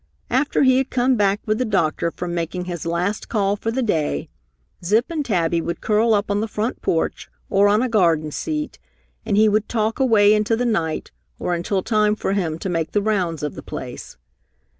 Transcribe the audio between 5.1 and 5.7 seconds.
and Tabby